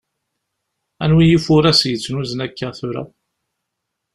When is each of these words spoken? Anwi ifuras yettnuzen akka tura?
Anwi 1.03 1.25
ifuras 1.37 1.79
yettnuzen 1.89 2.43
akka 2.45 2.69
tura? 2.77 3.03